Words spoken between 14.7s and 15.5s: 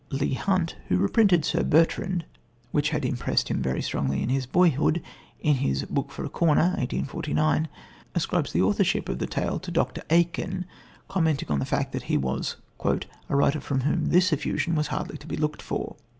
was hardly to have been